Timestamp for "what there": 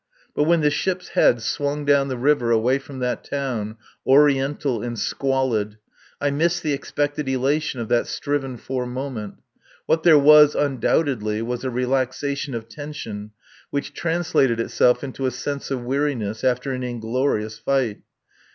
9.85-10.17